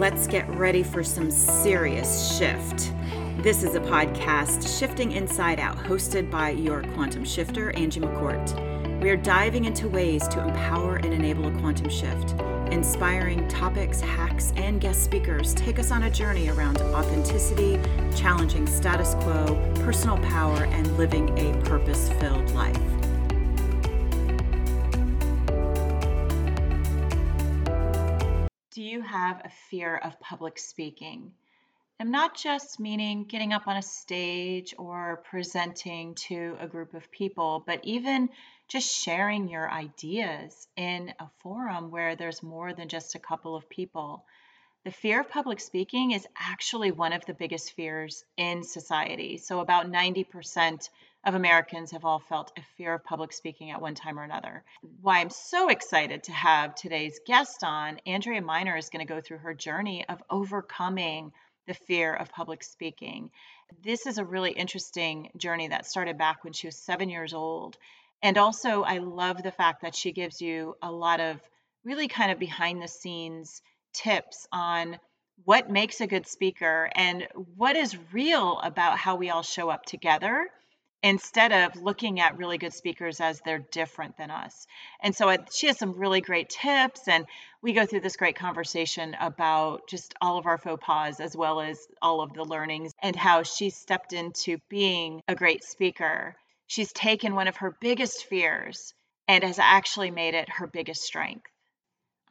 [0.00, 2.90] let's get ready for some serious shift.
[3.42, 9.02] This is a podcast, Shifting Inside Out, hosted by your quantum shifter, Angie McCourt.
[9.02, 12.32] We are diving into ways to empower and enable a quantum shift.
[12.72, 17.78] Inspiring topics, hacks, and guest speakers take us on a journey around authenticity,
[18.16, 19.44] challenging status quo,
[19.84, 22.99] personal power, and living a purpose filled life.
[29.10, 31.32] Have a fear of public speaking?
[31.98, 37.10] I'm not just meaning getting up on a stage or presenting to a group of
[37.10, 38.30] people, but even
[38.68, 43.68] just sharing your ideas in a forum where there's more than just a couple of
[43.68, 44.24] people.
[44.84, 49.38] The fear of public speaking is actually one of the biggest fears in society.
[49.38, 50.88] So, about 90%
[51.24, 54.64] of Americans have all felt a fear of public speaking at one time or another.
[55.02, 59.20] Why I'm so excited to have today's guest on, Andrea Miner is going to go
[59.20, 61.32] through her journey of overcoming
[61.66, 63.30] the fear of public speaking.
[63.84, 67.76] This is a really interesting journey that started back when she was seven years old.
[68.22, 71.40] And also, I love the fact that she gives you a lot of
[71.84, 74.98] really kind of behind the scenes tips on
[75.44, 79.84] what makes a good speaker and what is real about how we all show up
[79.84, 80.48] together
[81.02, 84.66] instead of looking at really good speakers as they're different than us.
[85.00, 87.26] And so she has some really great tips, and
[87.62, 91.60] we go through this great conversation about just all of our faux pas as well
[91.60, 96.36] as all of the learnings and how she stepped into being a great speaker.
[96.66, 98.94] She's taken one of her biggest fears
[99.26, 101.50] and has actually made it her biggest strength.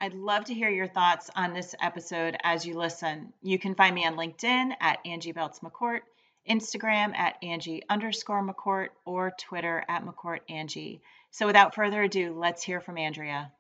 [0.02, 3.34] I'd love to hear your thoughts on this episode as you listen.
[3.42, 6.02] You can find me on LinkedIn at Angie Belts McCourt
[6.48, 11.02] Instagram at Angie underscore McCourt, or Twitter at McCourt Angie.
[11.32, 13.52] So without further ado, let's hear from Andrea.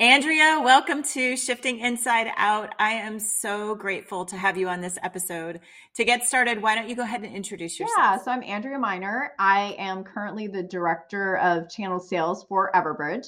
[0.00, 2.72] Andrea, welcome to Shifting Inside Out.
[2.78, 5.58] I am so grateful to have you on this episode.
[5.96, 7.98] To get started, why don't you go ahead and introduce yourself?
[7.98, 9.32] Yeah, so I'm Andrea Miner.
[9.40, 13.26] I am currently the director of channel sales for Everbridge.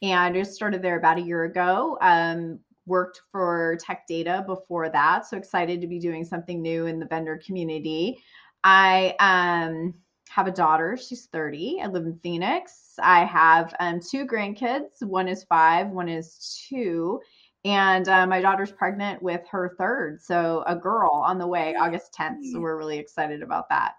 [0.00, 1.98] And I just started there about a year ago.
[2.00, 5.26] Um, worked for Tech Data before that.
[5.26, 8.16] So excited to be doing something new in the vendor community.
[8.64, 9.92] I um,
[10.30, 10.96] have a daughter.
[10.96, 11.80] She's 30.
[11.82, 12.94] I live in Phoenix.
[13.00, 15.02] I have um, two grandkids.
[15.02, 17.20] One is five, one is two.
[17.64, 20.22] And uh, my daughter's pregnant with her third.
[20.22, 22.52] So a girl on the way August 10th.
[22.52, 23.94] So we're really excited about that.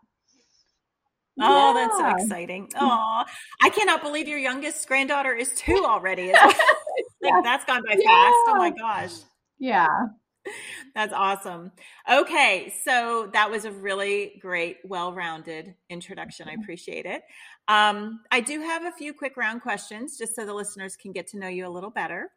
[1.41, 1.87] Oh, yeah.
[1.87, 2.69] that's so exciting.
[2.79, 3.23] Oh,
[3.61, 6.31] I cannot believe your youngest granddaughter is two already.
[6.33, 6.55] like,
[7.21, 7.41] yeah.
[7.43, 8.09] That's gone by yeah.
[8.09, 8.35] fast.
[8.47, 9.11] Oh my gosh.
[9.57, 9.87] Yeah.
[10.95, 11.71] That's awesome.
[12.11, 16.47] Okay, so that was a really great, well rounded introduction.
[16.47, 16.61] I mm-hmm.
[16.61, 17.21] appreciate it.
[17.67, 21.27] Um, I do have a few quick round questions just so the listeners can get
[21.27, 22.31] to know you a little better.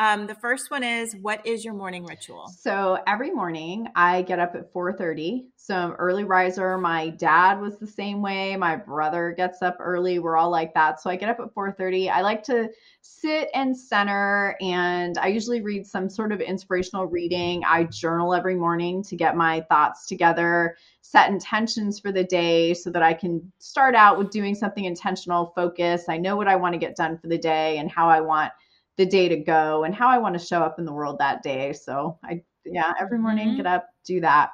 [0.00, 2.46] Um, the first one is what is your morning ritual?
[2.46, 5.46] So every morning I get up at 4:30.
[5.56, 6.78] So I'm early riser.
[6.78, 8.56] My dad was the same way.
[8.56, 10.20] My brother gets up early.
[10.20, 11.00] We're all like that.
[11.00, 12.08] So I get up at 4:30.
[12.08, 12.70] I like to
[13.02, 17.64] sit and center and I usually read some sort of inspirational reading.
[17.66, 22.90] I journal every morning to get my thoughts together, set intentions for the day so
[22.90, 26.04] that I can start out with doing something intentional, focus.
[26.08, 28.52] I know what I want to get done for the day and how I want
[28.98, 31.42] the day to go and how I want to show up in the world that
[31.42, 31.72] day.
[31.72, 33.56] So I, yeah, every morning mm-hmm.
[33.58, 34.50] get up, do that.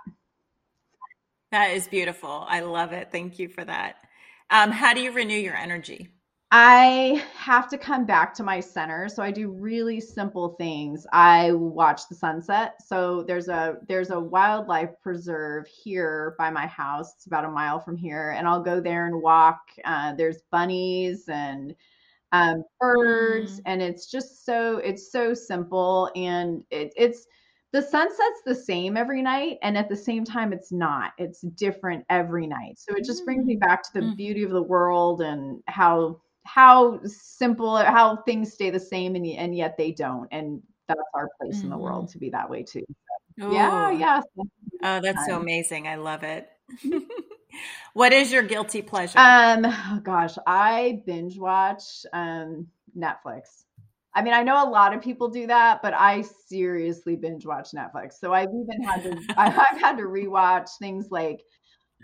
[1.50, 2.44] That is beautiful.
[2.48, 3.08] I love it.
[3.10, 3.96] Thank you for that.
[4.50, 6.10] Um, how do you renew your energy?
[6.50, 9.08] I have to come back to my center.
[9.08, 11.04] So I do really simple things.
[11.12, 12.74] I watch the sunset.
[12.86, 17.14] So there's a there's a wildlife preserve here by my house.
[17.16, 19.62] It's about a mile from here, and I'll go there and walk.
[19.84, 21.74] Uh, there's bunnies and
[22.34, 23.62] um, birds, mm.
[23.66, 27.26] and it's just so it's so simple, and it, it's
[27.72, 31.12] the sunset's the same every night, and at the same time, it's not.
[31.16, 32.78] It's different every night.
[32.78, 33.60] So it just brings me mm.
[33.60, 34.16] back to the mm.
[34.16, 39.56] beauty of the world and how how simple how things stay the same and, and
[39.56, 41.64] yet they don't and that's our place mm-hmm.
[41.64, 42.12] in the world mm-hmm.
[42.12, 42.84] to be that way too
[43.40, 44.20] so, yeah yeah
[44.82, 46.48] oh that's so amazing i love it
[47.92, 49.18] what is your guilty pleasure?
[49.18, 53.64] Um, oh gosh, I binge watch um Netflix.
[54.16, 57.70] I mean, I know a lot of people do that, but I seriously binge watch
[57.72, 58.14] Netflix.
[58.14, 61.42] So I've even had to I've had to rewatch things like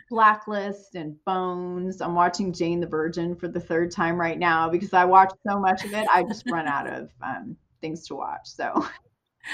[0.09, 2.01] Blacklist and Bones.
[2.01, 5.59] I'm watching Jane the Virgin for the third time right now because I watch so
[5.59, 6.07] much of it.
[6.12, 8.47] I just run out of um, things to watch.
[8.47, 8.87] So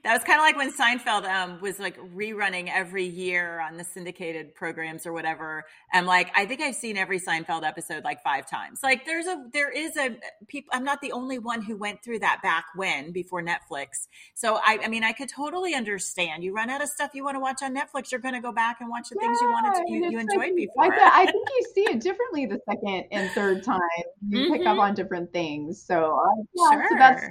[0.04, 3.84] That was kind of like when Seinfeld um, was like rerunning every year on the
[3.84, 5.66] syndicated programs or whatever.
[5.94, 8.80] And like, I think I've seen every Seinfeld episode like five times.
[8.84, 10.18] Like, there's a, there is a
[10.48, 10.72] people.
[10.74, 14.08] I'm not the only one who went through that back when before Netflix.
[14.34, 16.44] So I, I mean, I could totally understand.
[16.44, 18.52] You run out of stuff you want to watch on Netflix, you're going to go
[18.52, 20.94] back and watch the yeah, things you wanted to, you, you enjoyed like, before.
[20.94, 23.80] I, I, think you see it differently the second and third time.
[24.28, 24.54] You mm-hmm.
[24.54, 24.80] pick up mm-hmm.
[24.80, 25.84] on different things.
[25.84, 26.88] So uh, yeah, sure.
[26.90, 27.26] so that's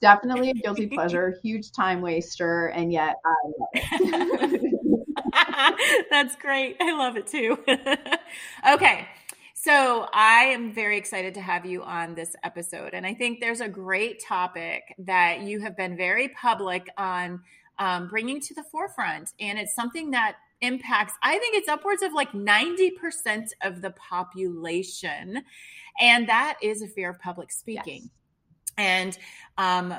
[0.00, 4.72] definitely a guilty pleasure, huge time waster, and yet I love it.
[6.10, 6.76] That's great.
[6.80, 7.58] I love it too.
[8.72, 9.08] okay.
[9.54, 12.94] So, I am very excited to have you on this episode.
[12.94, 17.40] And I think there's a great topic that you have been very public on
[17.78, 19.32] um, bringing to the forefront.
[19.40, 25.42] And it's something that impacts, I think it's upwards of like 90% of the population.
[26.00, 28.02] And that is a fear of public speaking.
[28.02, 28.10] Yes.
[28.78, 29.16] And
[29.58, 29.94] um,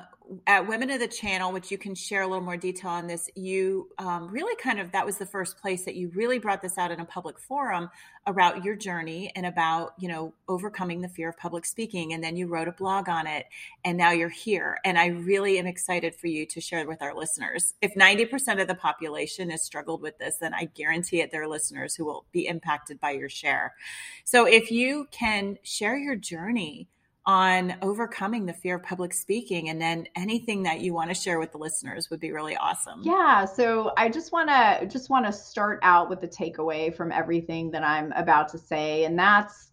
[0.45, 3.29] at Women of the Channel, which you can share a little more detail on this,
[3.35, 6.77] you um, really kind of that was the first place that you really brought this
[6.77, 7.89] out in a public forum
[8.25, 12.13] about your journey and about you know overcoming the fear of public speaking.
[12.13, 13.45] And then you wrote a blog on it,
[13.85, 14.77] and now you're here.
[14.83, 17.74] And I really am excited for you to share with our listeners.
[17.81, 21.47] If 90% of the population has struggled with this, then I guarantee it there are
[21.47, 23.75] listeners who will be impacted by your share.
[24.24, 26.89] So if you can share your journey
[27.27, 29.68] on overcoming the fear of public speaking.
[29.68, 33.01] And then anything that you want to share with the listeners would be really awesome.
[33.03, 33.44] Yeah.
[33.44, 37.69] So i just want to just want to start out with the takeaway from everything
[37.71, 39.03] that i'm about to say.
[39.03, 39.71] And that's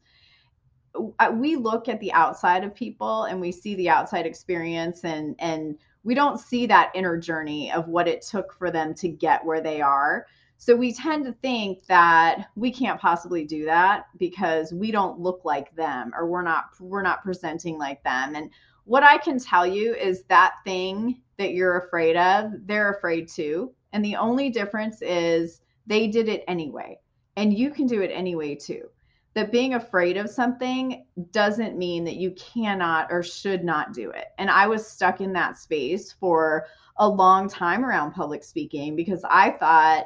[1.19, 5.37] uh, we look at the outside of people and we see the outside experience and
[5.39, 9.45] and we don't see that inner journey of what it took for them to get
[9.45, 10.27] where they are
[10.59, 15.45] so we tend to think that we can't possibly do that because we don't look
[15.45, 18.35] like them or we're not we're not presenting like them.
[18.35, 18.51] And
[18.85, 23.73] what I can tell you is that thing that you're afraid of, they're afraid too.
[23.93, 26.99] And the only difference is they did it anyway.
[27.37, 28.89] And you can do it anyway too.
[29.35, 34.27] That being afraid of something doesn't mean that you cannot or should not do it.
[34.39, 36.67] And I was stuck in that space for
[36.97, 40.05] a long time around public speaking because I thought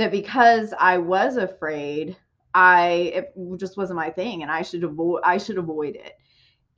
[0.00, 2.16] that because I was afraid,
[2.54, 6.14] I it just wasn't my thing, and I should avoid I should avoid it.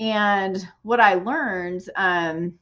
[0.00, 2.54] And what I learned um,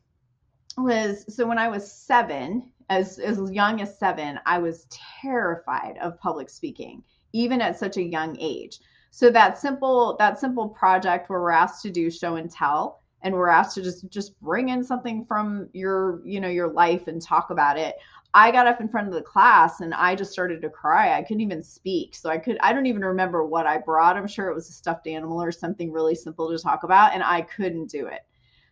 [0.77, 4.87] was so when I was seven, as as young as seven, I was
[5.23, 7.03] terrified of public speaking,
[7.33, 8.81] even at such a young age.
[9.11, 13.35] So that simple that simple project where we're asked to do show and tell, and
[13.35, 17.23] we're asked to just just bring in something from your you know your life and
[17.23, 17.97] talk about it
[18.33, 21.19] I got up in front of the class and I just started to cry.
[21.19, 22.15] I couldn't even speak.
[22.15, 24.17] So I could I don't even remember what I brought.
[24.17, 27.23] I'm sure it was a stuffed animal or something really simple to talk about and
[27.23, 28.21] I couldn't do it.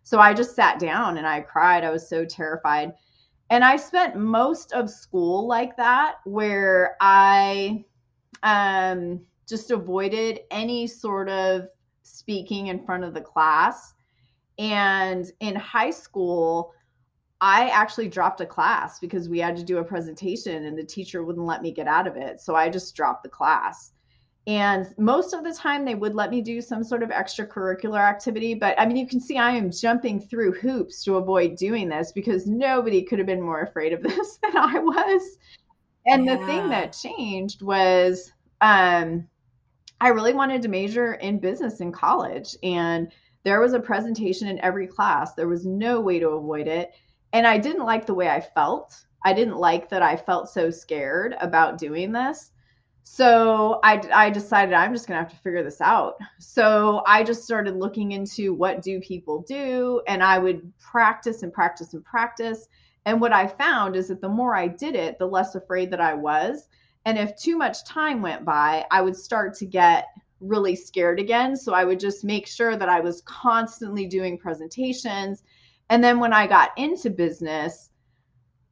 [0.04, 1.84] So I just sat down and I cried.
[1.84, 2.92] I was so terrified.
[3.50, 7.84] And I spent most of school like that where I
[8.44, 11.68] um just avoided any sort of
[12.02, 13.94] speaking in front of the class.
[14.58, 16.74] And in high school,
[17.40, 21.22] I actually dropped a class because we had to do a presentation and the teacher
[21.22, 22.40] wouldn't let me get out of it.
[22.40, 23.92] So I just dropped the class.
[24.48, 28.54] And most of the time, they would let me do some sort of extracurricular activity.
[28.54, 32.12] But I mean, you can see I am jumping through hoops to avoid doing this
[32.12, 35.36] because nobody could have been more afraid of this than I was.
[36.06, 36.36] And yeah.
[36.36, 38.32] the thing that changed was
[38.62, 39.28] um,
[40.00, 42.56] I really wanted to major in business in college.
[42.62, 43.12] And
[43.44, 46.90] there was a presentation in every class, there was no way to avoid it
[47.32, 49.04] and I didn't like the way I felt.
[49.24, 52.50] I didn't like that I felt so scared about doing this.
[53.04, 56.16] So I, I decided I'm just gonna have to figure this out.
[56.38, 61.52] So I just started looking into what do people do, and I would practice and
[61.52, 62.68] practice and practice.
[63.06, 66.00] And what I found is that the more I did it, the less afraid that
[66.00, 66.68] I was.
[67.06, 70.08] And if too much time went by, I would start to get
[70.40, 71.56] really scared again.
[71.56, 75.42] So I would just make sure that I was constantly doing presentations
[75.90, 77.90] and then when I got into business,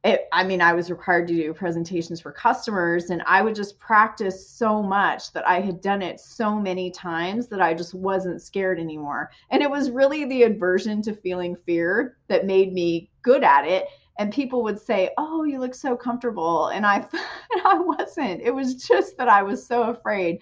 [0.03, 3.79] it, I mean, I was required to do presentations for customers, and I would just
[3.79, 8.41] practice so much that I had done it so many times that I just wasn't
[8.41, 9.31] scared anymore.
[9.49, 13.87] And it was really the aversion to feeling fear that made me good at it.
[14.19, 16.97] And people would say, "Oh, you look so comfortable," and I,
[17.51, 18.41] and I wasn't.
[18.41, 20.39] It was just that I was so afraid.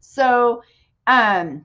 [0.00, 0.62] So,
[1.06, 1.64] um,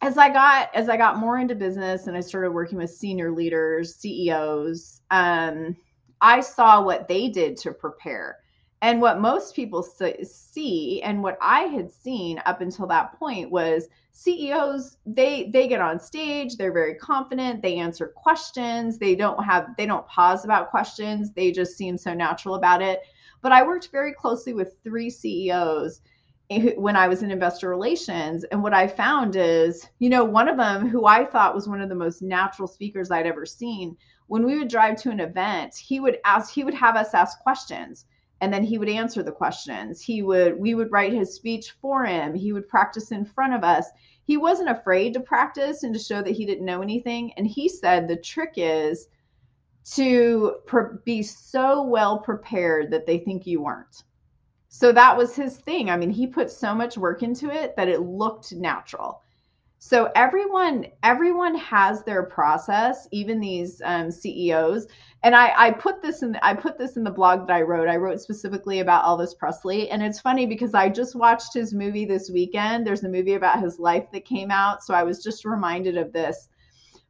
[0.00, 3.30] as I got as I got more into business and I started working with senior
[3.30, 5.76] leaders, CEOs, um,
[6.20, 8.38] I saw what they did to prepare.
[8.80, 13.88] And what most people see and what I had seen up until that point was
[14.12, 19.74] CEOs they they get on stage, they're very confident, they answer questions, they don't have
[19.76, 23.00] they don't pause about questions, they just seem so natural about it.
[23.42, 26.00] But I worked very closely with three CEOs
[26.76, 28.44] when I was in investor relations.
[28.44, 31.80] And what I found is, you know, one of them who I thought was one
[31.80, 33.96] of the most natural speakers I'd ever seen,
[34.28, 37.38] when we would drive to an event, he would ask, he would have us ask
[37.40, 38.06] questions
[38.40, 40.00] and then he would answer the questions.
[40.00, 42.34] He would, we would write his speech for him.
[42.34, 43.86] He would practice in front of us.
[44.24, 47.32] He wasn't afraid to practice and to show that he didn't know anything.
[47.36, 49.08] And he said the trick is
[49.92, 50.56] to
[51.04, 54.04] be so well prepared that they think you weren't
[54.78, 55.90] so that was his thing.
[55.90, 59.22] I mean, he put so much work into it that it looked natural.
[59.80, 64.86] So everyone, everyone has their process, even these um, CEOs.
[65.24, 67.88] And I, I put this in, I put this in the blog that I wrote.
[67.88, 72.04] I wrote specifically about Elvis Presley, and it's funny because I just watched his movie
[72.04, 72.86] this weekend.
[72.86, 76.12] There's a movie about his life that came out, so I was just reminded of
[76.12, 76.50] this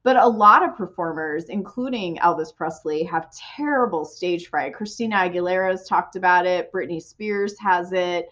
[0.08, 4.72] but a lot of performers, including Elvis Presley, have terrible stage fright.
[4.72, 6.72] Christina Aguilera has talked about it.
[6.72, 8.30] Britney Spears has it.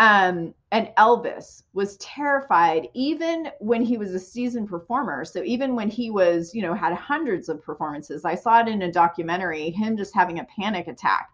[0.00, 5.24] Um, and Elvis was terrified even when he was a seasoned performer.
[5.24, 8.82] So even when he was, you know, had hundreds of performances, I saw it in
[8.82, 11.28] a documentary, him just having a panic attack.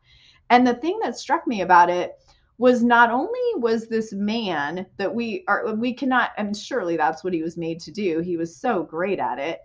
[0.51, 2.13] And the thing that struck me about it
[2.59, 7.33] was not only was this man that we are we cannot and surely that's what
[7.33, 9.61] he was made to do he was so great at it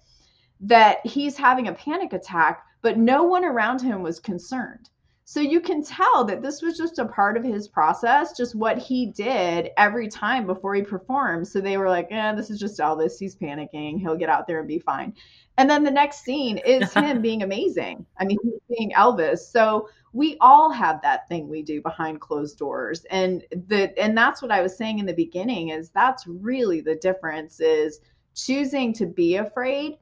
[0.64, 4.90] that he's having a panic attack but no one around him was concerned.
[5.26, 8.78] So you can tell that this was just a part of his process just what
[8.78, 11.48] he did every time before he performed.
[11.48, 14.00] So they were like yeah this is just elvis he's panicking.
[14.00, 15.14] He'll get out there and be fine.
[15.58, 18.06] And then the next scene is him being amazing.
[18.20, 19.40] I mean he's being elvis.
[19.40, 23.06] So we all have that thing we do behind closed doors.
[23.10, 26.96] And the and that's what i was saying in the beginning is that's really the
[26.96, 28.02] difference is
[28.36, 29.98] choosing to be afraid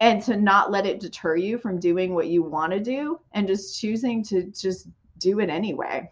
[0.00, 3.46] and to not let it deter you from doing what you want to do and
[3.46, 4.88] just choosing to just
[5.18, 6.10] do it anyway.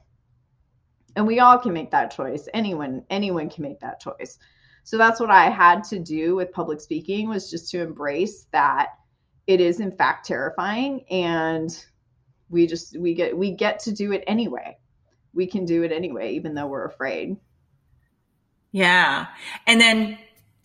[1.17, 2.49] And we all can make that choice.
[2.55, 4.39] Anyone anyone can make that choice.
[4.87, 8.89] So that's what i had to do with public speaking was just to embrace that
[9.47, 11.85] it is in fact terrifying and
[12.51, 14.77] we just we get we get to do it anyway.
[15.33, 17.37] We can do it anyway even though we're afraid.
[18.73, 19.27] Yeah.
[19.67, 20.19] And then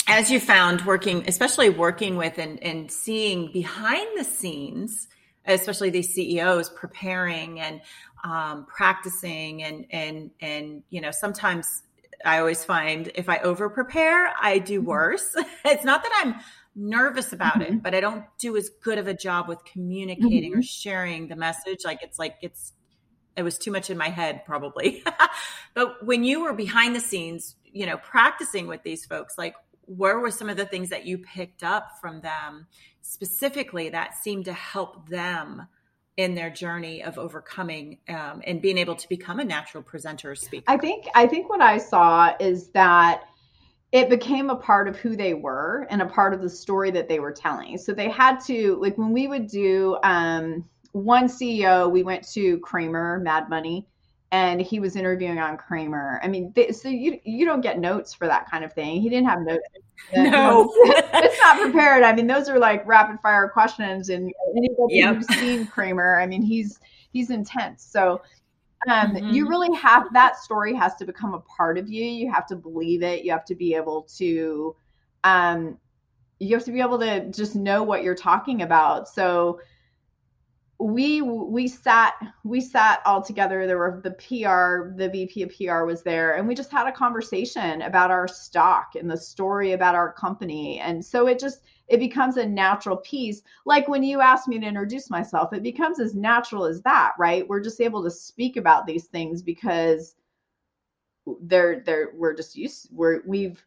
[0.10, 5.08] as you found working especially working with and, and seeing behind the scenes
[5.46, 7.82] especially these ceos preparing and
[8.24, 11.84] um, practicing and and and you know sometimes
[12.26, 14.90] i always find if i over prepare i do mm-hmm.
[14.90, 15.36] worse
[15.66, 16.36] it's not that i'm
[16.80, 17.74] nervous about mm-hmm.
[17.74, 20.60] it, but I don't do as good of a job with communicating mm-hmm.
[20.60, 21.80] or sharing the message.
[21.84, 22.74] Like it's like it's
[23.36, 25.04] it was too much in my head probably.
[25.74, 29.56] but when you were behind the scenes, you know, practicing with these folks, like
[29.90, 32.68] where were some of the things that you picked up from them
[33.02, 35.68] specifically that seemed to help them
[36.16, 40.66] in their journey of overcoming um, and being able to become a natural presenter speaker?
[40.68, 43.24] I think I think what I saw is that
[43.92, 47.08] it became a part of who they were and a part of the story that
[47.08, 47.80] they were telling.
[47.80, 52.60] So they had to like when we would do um, one CEO, we went to
[52.60, 53.88] Cramer Mad Money,
[54.32, 56.20] and he was interviewing on Cramer.
[56.24, 59.02] I mean, they, so you you don't get notes for that kind of thing.
[59.02, 59.64] He didn't have notes.
[60.16, 62.04] No, it's not prepared.
[62.04, 65.18] I mean, those are like rapid fire questions, and anybody yep.
[65.18, 66.80] who's seen Cramer, I mean, he's
[67.12, 67.84] he's intense.
[67.84, 68.22] So
[68.88, 69.30] um, mm-hmm.
[69.32, 72.56] you really have that story has to become a part of you you have to
[72.56, 74.76] believe it you have to be able to
[75.24, 75.78] um,
[76.40, 79.60] you have to be able to just know what you're talking about so
[80.80, 82.14] we we sat
[82.46, 83.68] we sat all together.
[83.68, 86.92] There were the pr the vp of pr was there and we just had a
[86.92, 90.80] conversation about our stock and the story about our company.
[90.80, 93.42] And so it just it becomes a natural piece.
[93.66, 97.48] Like when you asked me to introduce myself it becomes as natural as that right?
[97.48, 100.16] We're just able to speak about these things because
[101.42, 103.62] they're they're we're just used we're we've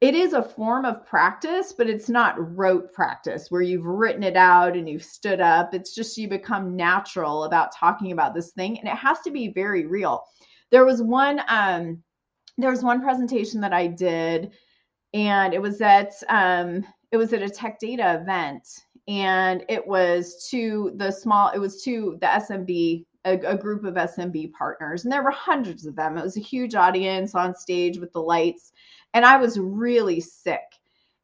[0.00, 4.36] it is a form of practice, but it's not rote practice where you've written it
[4.36, 5.74] out and you've stood up.
[5.74, 9.48] It's just you become natural about talking about this thing, and it has to be
[9.48, 10.22] very real.
[10.70, 12.02] There was one, um,
[12.58, 14.52] there was one presentation that I did,
[15.14, 18.68] and it was at, um, it was at a tech data event,
[19.08, 23.94] and it was to the small, it was to the SMB a, a, group of
[23.94, 26.16] SMB partners, and there were hundreds of them.
[26.16, 28.72] It was a huge audience on stage with the lights
[29.14, 30.60] and I was really sick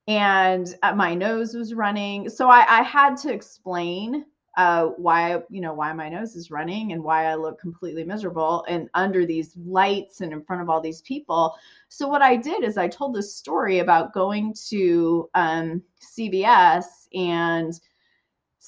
[0.07, 2.29] and uh, my nose was running.
[2.29, 4.25] So I, I had to explain
[4.57, 8.65] uh, why you know why my nose is running and why I look completely miserable
[8.69, 11.57] and under these lights and in front of all these people.
[11.89, 17.73] So what I did is I told this story about going to um, CVS and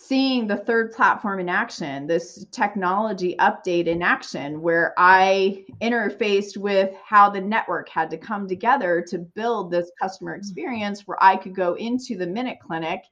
[0.07, 6.95] seeing the third platform in action, this technology update in action, where I interfaced with
[7.05, 10.41] how the network had to come together to build this customer mm-hmm.
[10.41, 13.05] experience where I could go into the Minute Clinic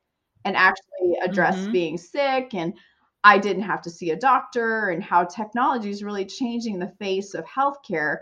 [0.44, 1.72] and actually address mm-hmm.
[1.72, 2.74] being sick and
[3.24, 7.32] I didn't have to see a doctor and how technology is really changing the face
[7.32, 8.18] of healthcare.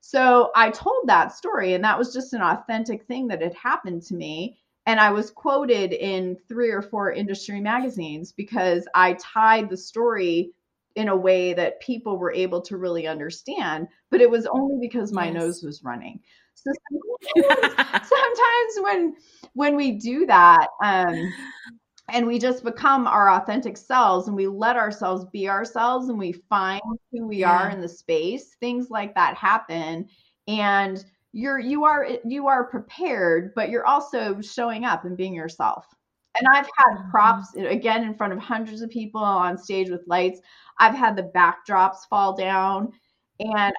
[0.00, 4.02] So I told that story, and that was just an authentic thing that had happened
[4.02, 4.58] to me.
[4.86, 10.52] And I was quoted in three or four industry magazines because I tied the story
[10.94, 15.12] in a way that people were able to really understand, but it was only because
[15.12, 15.34] my yes.
[15.34, 16.20] nose was running.
[16.54, 16.70] So
[17.42, 19.16] sometimes, sometimes when
[19.54, 21.32] when we do that, um,
[22.10, 26.32] and we just become our authentic selves and we let ourselves be ourselves and we
[26.32, 27.50] find who we yeah.
[27.50, 30.06] are in the space, things like that happen.
[30.46, 31.02] And
[31.34, 35.84] you're you are you are prepared, but you're also showing up and being yourself.
[36.38, 37.10] And I've had mm-hmm.
[37.10, 40.40] props again in front of hundreds of people on stage with lights.
[40.78, 42.92] I've had the backdrops fall down
[43.40, 43.72] and I,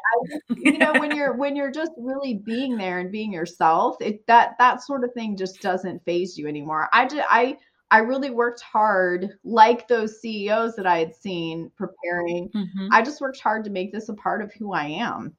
[0.49, 4.55] you know when you're when you're just really being there and being yourself it that
[4.59, 7.57] that sort of thing just doesn't phase you anymore i just i
[7.91, 12.87] i really worked hard like those ceos that i had seen preparing mm-hmm.
[12.91, 15.33] i just worked hard to make this a part of who i am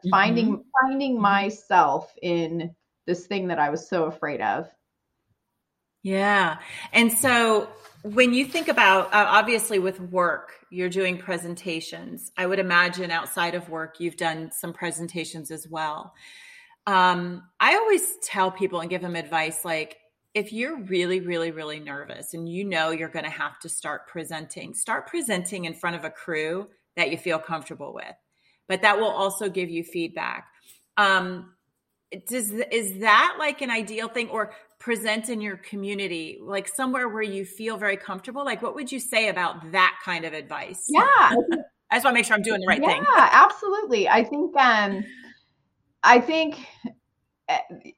[0.00, 0.10] mm-hmm.
[0.10, 1.22] finding finding mm-hmm.
[1.22, 2.74] myself in
[3.06, 4.68] this thing that i was so afraid of.
[6.02, 6.58] Yeah.
[6.94, 7.68] And so
[8.02, 12.30] when you think about uh, obviously with work you're doing presentations.
[12.36, 16.14] I would imagine outside of work you've done some presentations as well.
[16.86, 19.98] Um, i always tell people and give them advice like
[20.32, 24.08] if you're really really really nervous and you know you're going to have to start
[24.08, 28.16] presenting start presenting in front of a crew that you feel comfortable with
[28.70, 30.46] but that will also give you feedback.
[30.96, 31.54] Um,
[32.28, 37.22] does is that like an ideal thing or present in your community like somewhere where
[37.22, 38.44] you feel very comfortable?
[38.44, 40.84] Like what would you say about that kind of advice?
[40.88, 41.00] Yeah.
[41.90, 43.02] I just want to make sure i'm doing the right yeah, thing.
[43.02, 44.08] yeah absolutely.
[44.08, 45.04] I think um
[46.04, 46.64] i think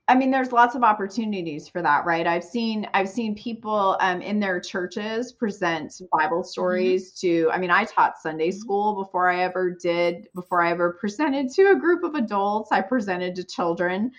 [0.08, 2.26] I mean, there's lots of opportunities for that, right?
[2.26, 6.46] I've seen I've seen people um, in their churches present Bible mm-hmm.
[6.46, 7.48] stories mm-hmm.
[7.48, 7.50] to.
[7.50, 8.58] I mean, I taught Sunday mm-hmm.
[8.58, 12.72] school before I ever did before I ever presented to a group of adults.
[12.72, 14.12] I presented to children.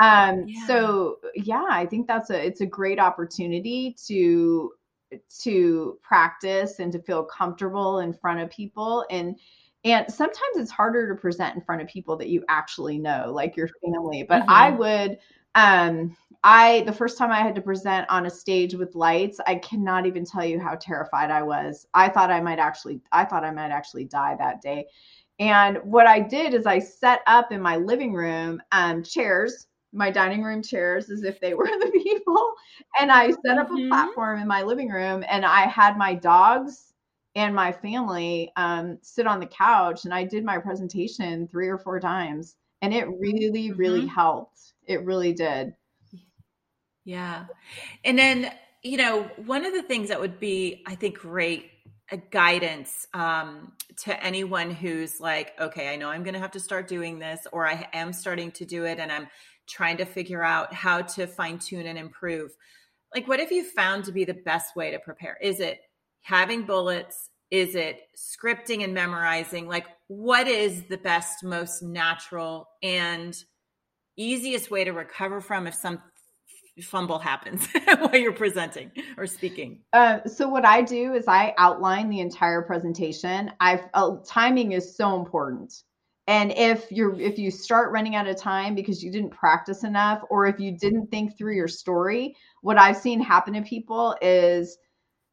[0.00, 0.66] Um, yeah.
[0.66, 4.72] So yeah, I think that's a it's a great opportunity to
[5.40, 9.36] to practice and to feel comfortable in front of people and
[9.84, 13.56] and sometimes it's harder to present in front of people that you actually know, like
[13.56, 14.22] your family.
[14.22, 14.50] But mm-hmm.
[14.50, 15.18] I would,
[15.54, 19.56] um, I, the first time I had to present on a stage with lights, I
[19.56, 21.86] cannot even tell you how terrified I was.
[21.94, 24.86] I thought I might actually, I thought I might actually die that day.
[25.38, 30.10] And what I did is I set up in my living room um, chairs, my
[30.10, 32.52] dining room chairs, as if they were the people.
[33.00, 33.86] And I set up mm-hmm.
[33.86, 36.89] a platform in my living room and I had my dogs
[37.40, 41.78] and my family um, sit on the couch and i did my presentation three or
[41.78, 44.08] four times and it really really mm-hmm.
[44.08, 45.72] helped it really did
[47.04, 47.46] yeah
[48.04, 51.70] and then you know one of the things that would be i think great
[52.12, 56.60] a guidance um, to anyone who's like okay i know i'm going to have to
[56.60, 59.28] start doing this or i am starting to do it and i'm
[59.66, 62.50] trying to figure out how to fine tune and improve
[63.14, 65.80] like what have you found to be the best way to prepare is it
[66.22, 67.29] having bullets?
[67.50, 69.66] Is it scripting and memorizing?
[69.66, 73.36] Like, what is the best, most natural, and
[74.16, 76.00] easiest way to recover from if some
[76.82, 77.66] fumble happens
[77.98, 79.80] while you're presenting or speaking?
[79.92, 83.52] Uh, so what I do is I outline the entire presentation.
[83.60, 85.82] I've uh, timing is so important.
[86.26, 90.22] And if you're if you start running out of time because you didn't practice enough
[90.30, 94.78] or if you didn't think through your story, what I've seen happen to people is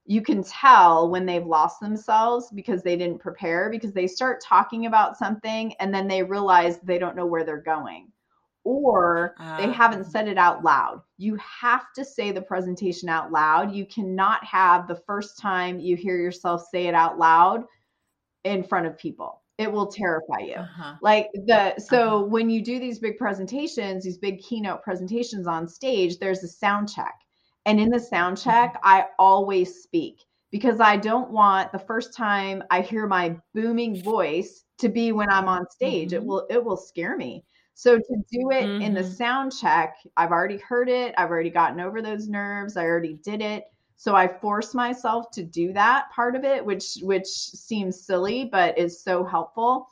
[0.08, 4.86] you can tell when they've lost themselves because they didn't prepare because they start talking
[4.86, 8.08] about something and then they realize they don't know where they're going
[8.63, 11.02] or they haven't said it out loud.
[11.17, 13.74] You have to say the presentation out loud.
[13.74, 17.63] You cannot have the first time you hear yourself say it out loud
[18.43, 19.41] in front of people.
[19.58, 20.56] It will terrify you.
[20.56, 20.96] Uh-huh.
[21.02, 22.26] Like the so uh-huh.
[22.26, 26.89] when you do these big presentations, these big keynote presentations on stage, there's a sound
[26.89, 27.13] check
[27.67, 28.49] and in the sound mm-hmm.
[28.49, 34.01] check, I always speak because I don't want the first time I hear my booming
[34.01, 36.10] voice to be when I'm on stage.
[36.10, 36.23] Mm-hmm.
[36.23, 37.43] It will it will scare me.
[37.73, 38.82] So to do it mm-hmm.
[38.82, 39.12] in the mm-hmm.
[39.12, 41.13] sound check, I've already heard it.
[41.17, 42.77] I've already gotten over those nerves.
[42.77, 43.65] I already did it.
[43.97, 48.77] So I force myself to do that part of it, which which seems silly, but
[48.77, 49.89] is so helpful.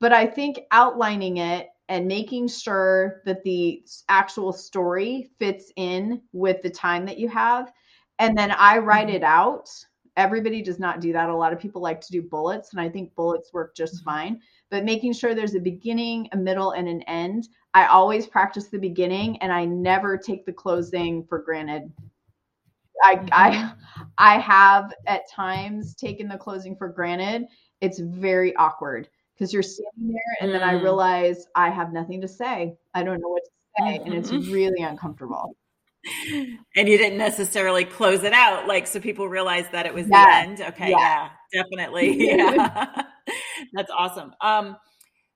[0.00, 6.62] But I think outlining it and making sure that the actual story fits in with
[6.62, 7.70] the time that you have.
[8.18, 9.16] And then I write mm-hmm.
[9.16, 9.68] it out.
[10.16, 11.28] Everybody does not do that.
[11.28, 14.04] A lot of people like to do bullets, and I think bullets work just mm-hmm.
[14.04, 14.40] fine.
[14.70, 17.48] But making sure there's a beginning, a middle, and an end.
[17.74, 21.92] I always practice the beginning, and I never take the closing for granted
[23.04, 23.28] I, mm-hmm.
[23.32, 23.74] I
[24.16, 27.48] I have at times taken the closing for granted.
[27.80, 30.52] It's very awkward because you're sitting there and mm.
[30.54, 30.82] then I mm.
[30.82, 32.76] realize I have nothing to say.
[32.94, 34.06] I don't know what to say mm-hmm.
[34.06, 34.52] and it's mm-hmm.
[34.52, 35.56] really uncomfortable.
[36.74, 40.18] And you didn't necessarily close it out like so people realize that it was the
[40.18, 40.60] end.
[40.60, 42.28] Okay, yeah, yeah definitely.
[42.36, 43.02] Yeah.
[43.72, 44.34] That's awesome.
[44.40, 44.76] Um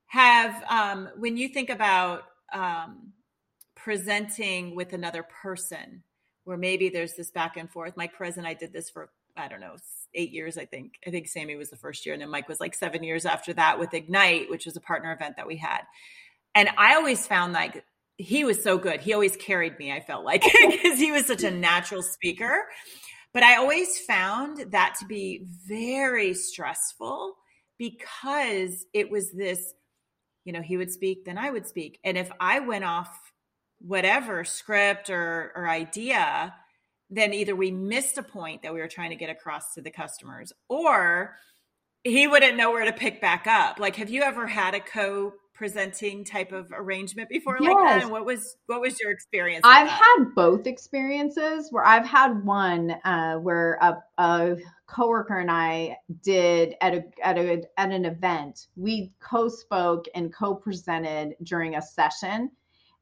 [0.07, 3.13] have um when you think about um
[3.77, 6.03] presenting with another person
[6.43, 7.97] where maybe there's this back and forth.
[7.97, 9.77] Mike Perez and I did this for I don't know
[10.17, 10.59] eight years.
[10.59, 13.03] I think I think Sammy was the first year, and then Mike was like seven
[13.05, 15.83] years after that with Ignite, which was a partner event that we had.
[16.55, 17.85] And I always found like
[18.19, 19.01] he was so good.
[19.01, 19.93] He always carried me.
[19.93, 22.65] I felt like because he was such a natural speaker.
[23.33, 27.35] But I always found that to be very stressful
[27.79, 29.75] because it was this,
[30.45, 31.99] you know, he would speak, then I would speak.
[32.03, 33.15] And if I went off
[33.79, 36.55] whatever script or, or idea,
[37.11, 39.91] then either we missed a point that we were trying to get across to the
[39.91, 41.37] customers or
[42.03, 43.79] he wouldn't know where to pick back up.
[43.79, 47.73] Like, have you ever had a co presenting type of arrangement before yes.
[47.73, 48.03] like that?
[48.03, 49.63] And what was what was your experience?
[49.65, 55.97] I've had both experiences where I've had one uh, where a, a coworker and I
[56.23, 58.67] did at a at a at an event.
[58.77, 62.51] We co-spoke and co-presented during a session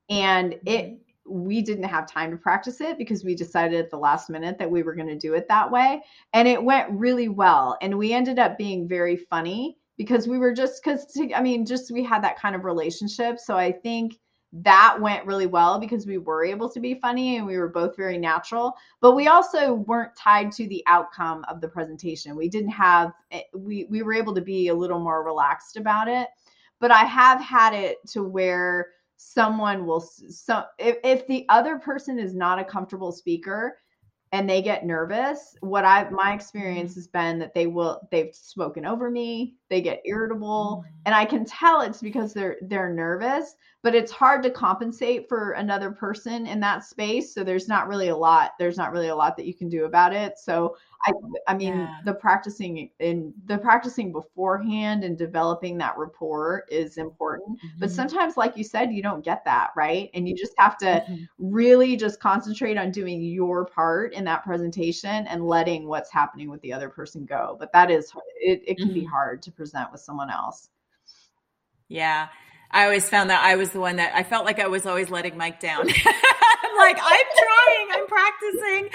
[0.08, 1.00] and it mm-hmm.
[1.26, 4.70] We didn't have time to practice it because we decided at the last minute that
[4.70, 6.02] we were going to do it that way.
[6.32, 7.78] And it went really well.
[7.80, 11.92] And we ended up being very funny because we were just because i mean just
[11.92, 13.38] we had that kind of relationship.
[13.38, 14.18] So i think
[14.62, 17.96] that went really well because we were able to be funny and we were both
[17.96, 18.72] very natural.
[19.00, 22.36] But we also weren't tied to the outcome of the presentation.
[22.36, 26.08] We didn't have eh, we we were able to be a little more relaxed about
[26.08, 26.28] it.
[26.80, 32.18] But i have had it to where someone will so if, if the other person
[32.18, 33.78] is not a comfortable speaker
[34.32, 37.00] and they get nervous what i my experience mm-hmm.
[37.00, 40.96] has been that they will they've spoken over me they get irritable mm-hmm.
[41.06, 45.52] and i can tell it's because they're they're nervous but it's hard to compensate for
[45.52, 49.14] another person in that space so there's not really a lot there's not really a
[49.14, 50.74] lot that you can do about it so
[51.06, 51.12] I,
[51.48, 51.98] I mean, yeah.
[52.04, 57.58] the practicing in the practicing beforehand and developing that rapport is important.
[57.58, 57.78] Mm-hmm.
[57.78, 60.86] But sometimes, like you said, you don't get that right, and you just have to
[60.86, 61.24] mm-hmm.
[61.38, 66.62] really just concentrate on doing your part in that presentation and letting what's happening with
[66.62, 67.56] the other person go.
[67.58, 68.62] But that is it.
[68.66, 68.94] It can mm-hmm.
[68.94, 70.70] be hard to present with someone else.
[71.88, 72.28] Yeah,
[72.74, 75.08] I always found that I was the one that I felt like I was always
[75.08, 75.88] letting Mike down.
[75.88, 78.88] I'm like, I'm trying, I'm practicing,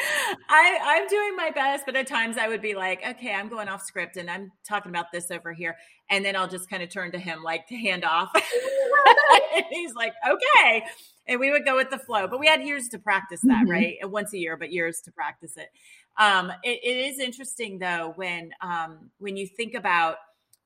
[0.50, 1.86] I, I'm doing my best.
[1.86, 4.90] But at times I would be like, okay, I'm going off script and I'm talking
[4.90, 5.78] about this over here.
[6.10, 8.32] And then I'll just kind of turn to him like to hand off.
[9.56, 10.84] and he's like, okay.
[11.28, 12.28] And we would go with the flow.
[12.28, 13.72] But we had years to practice that, mm-hmm.
[13.72, 13.96] right?
[14.04, 15.70] Once a year, but years to practice it.
[16.18, 20.18] Um, it, it is interesting though when um, when you think about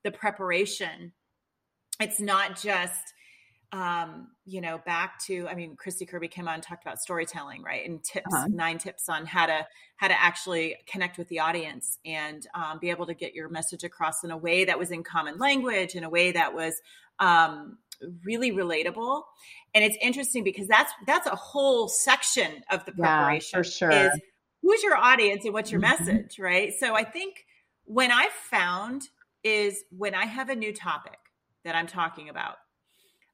[0.03, 1.11] the preparation,
[1.99, 3.13] it's not just
[3.73, 7.63] um, you know, back to, I mean, Christy Kirby came on and talked about storytelling,
[7.63, 7.83] right?
[7.89, 8.47] And tips, uh-huh.
[8.51, 12.91] nine tips on how to, how to actually connect with the audience and um, be
[12.91, 16.03] able to get your message across in a way that was in common language, in
[16.03, 16.79] a way that was
[17.17, 17.79] um,
[18.23, 19.23] really relatable.
[19.73, 23.57] And it's interesting because that's, that's a whole section of the preparation.
[23.57, 23.91] Yeah, for sure.
[23.91, 24.21] Is
[24.61, 26.05] who's your audience and what's your mm-hmm.
[26.05, 26.73] message, right?
[26.79, 27.47] So I think
[27.85, 29.09] when I found
[29.43, 31.17] is when I have a new topic
[31.63, 32.57] that I'm talking about,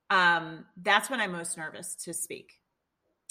[0.09, 2.59] um, that's when I'm most nervous to speak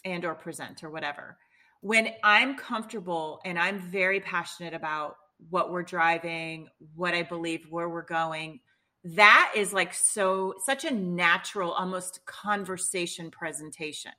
[0.04, 1.36] and or present or whatever.
[1.80, 5.16] When I'm comfortable and I'm very passionate about
[5.50, 8.60] what we're driving, what I believe, where we're going,
[9.04, 14.12] that is like so such a natural almost conversation presentation.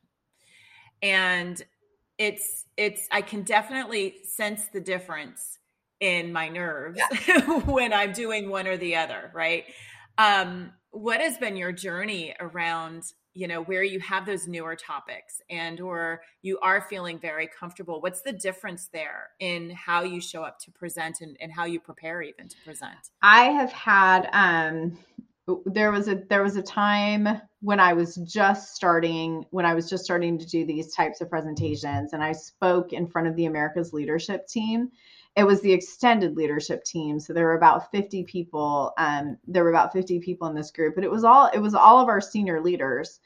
[1.02, 1.62] And
[2.18, 5.58] it's it's I can definitely sense the difference
[6.00, 7.42] in my nerves yeah.
[7.66, 9.66] when I'm doing one or the other, right?
[10.20, 13.04] Um what has been your journey around
[13.34, 18.02] you know where you have those newer topics and or you are feeling very comfortable
[18.02, 21.80] what's the difference there in how you show up to present and, and how you
[21.80, 24.98] prepare even to present i have had um
[25.66, 29.90] there was a there was a time when I was just starting, when I was
[29.90, 33.46] just starting to do these types of presentations, and I spoke in front of the
[33.46, 34.92] America's leadership team.
[35.36, 38.94] It was the extended leadership team, so there were about 50 people.
[38.98, 41.74] Um, there were about 50 people in this group, but it was all it was
[41.74, 43.20] all of our senior leaders,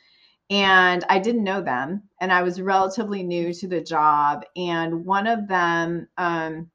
[0.50, 4.44] and I didn't know them, and I was relatively new to the job.
[4.56, 6.70] And one of them, um,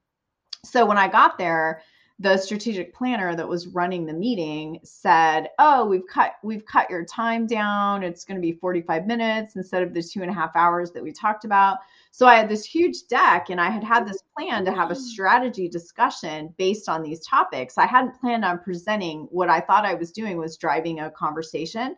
[0.65, 1.83] so when I got there,
[2.19, 7.05] the strategic planner that was running the meeting said, "Oh, we've cut we've cut your
[7.05, 8.03] time down.
[8.03, 11.03] It's going to be 45 minutes instead of the two and a half hours that
[11.03, 11.79] we talked about."
[12.19, 14.95] So I had this huge deck, and I had had this plan to have a
[14.95, 14.97] mm.
[14.97, 17.79] strategy discussion based on these topics.
[17.79, 19.29] I hadn't planned on presenting.
[19.31, 21.95] What I thought I was doing was driving a conversation.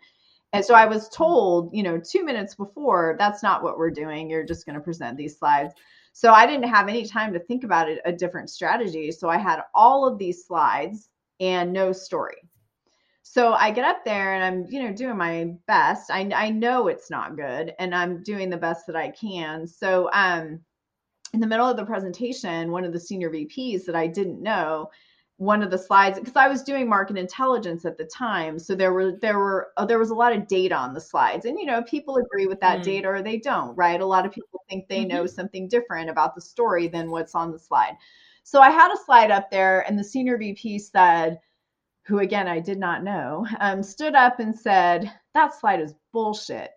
[0.52, 1.12] And so I was mm.
[1.14, 4.28] told, you know, two minutes before, that's not what we're doing.
[4.28, 5.72] You're just going to present these slides.
[6.12, 9.10] So I didn't have any time to think about it, a different strategy.
[9.12, 11.08] So I had all of these slides
[11.40, 12.36] and no story.
[13.32, 16.10] So I get up there and I'm, you know, doing my best.
[16.10, 19.68] I, I know it's not good and I'm doing the best that I can.
[19.68, 20.58] So um
[21.32, 24.90] in the middle of the presentation, one of the senior VPs that I didn't know
[25.36, 28.58] one of the slides because I was doing market intelligence at the time.
[28.58, 31.44] So there were there were uh, there was a lot of data on the slides,
[31.44, 32.82] and you know people agree with that mm.
[32.82, 34.00] data or they don't, right?
[34.00, 35.16] A lot of people think they mm-hmm.
[35.16, 37.96] know something different about the story than what's on the slide.
[38.42, 41.38] So I had a slide up there, and the senior VP said,
[42.10, 46.70] who again I did not know, um, stood up and said that slide is bullshit,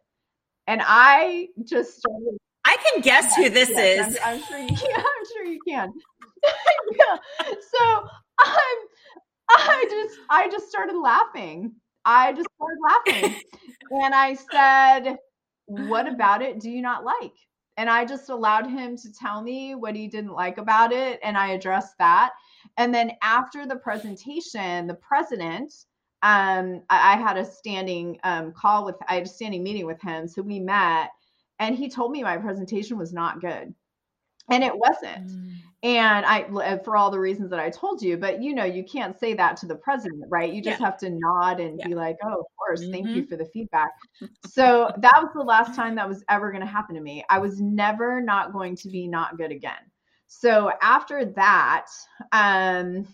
[0.67, 2.37] and I just started.
[2.65, 4.19] I can guess who this yes, is.
[4.23, 4.95] I'm, I'm, sure you can.
[4.95, 5.93] I'm sure you can.
[6.97, 7.17] yeah.
[7.59, 8.07] So
[8.39, 8.77] I'm
[9.49, 11.73] I just I just started laughing.
[12.05, 12.79] I just started
[13.25, 13.41] laughing.
[13.91, 15.17] and I said,
[15.65, 17.33] "What about it do you not like?"
[17.77, 21.37] And I just allowed him to tell me what he didn't like about it and
[21.37, 22.33] I addressed that.
[22.77, 25.73] And then after the presentation, the president
[26.21, 30.01] um, I, I had a standing um, call with I had a standing meeting with
[30.01, 30.27] him.
[30.27, 31.11] So we met
[31.59, 33.73] and he told me my presentation was not good
[34.49, 35.53] and it wasn't mm.
[35.83, 39.19] and i for all the reasons that i told you but you know you can't
[39.19, 40.85] say that to the president right you just yeah.
[40.85, 41.87] have to nod and yeah.
[41.87, 42.91] be like oh of course mm-hmm.
[42.91, 43.29] thank you mm-hmm.
[43.29, 43.91] for the feedback
[44.47, 47.37] so that was the last time that was ever going to happen to me i
[47.37, 49.73] was never not going to be not good again
[50.27, 51.87] so after that
[52.31, 53.07] um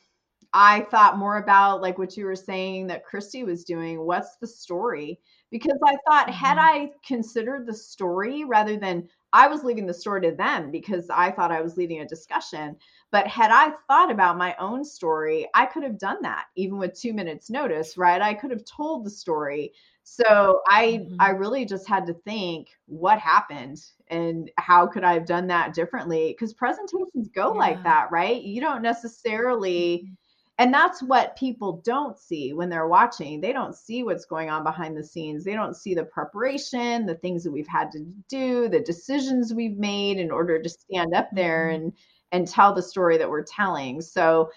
[0.54, 4.48] i thought more about like what you were saying that christy was doing what's the
[4.48, 5.20] story
[5.52, 6.46] because i thought mm-hmm.
[6.46, 11.10] had i considered the story rather than I was leaving the story to them because
[11.10, 12.76] I thought I was leading a discussion.
[13.12, 17.00] But had I thought about my own story, I could have done that even with
[17.00, 18.22] two minutes notice, right?
[18.22, 19.74] I could have told the story.
[20.04, 21.16] So I mm-hmm.
[21.20, 25.74] I really just had to think what happened and how could I have done that
[25.74, 26.34] differently?
[26.34, 27.60] Because presentations go yeah.
[27.60, 28.42] like that, right?
[28.42, 30.14] You don't necessarily mm-hmm
[30.60, 33.40] and that's what people don't see when they're watching.
[33.40, 35.46] They don't see what's going on behind the scenes.
[35.46, 39.78] They don't see the preparation the things that we've had to do the decisions we've
[39.78, 41.84] made in order to stand up there mm-hmm.
[41.86, 41.94] and
[42.34, 44.02] and tell the story that we're telling.
[44.02, 44.52] So